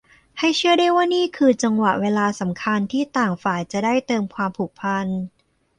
[0.39, 5.05] ให้เชื่อได้ว่านี่คือจังหวะเวลาสำคัญที่ต่างฝ่ายจะได้เติมความผูกพัน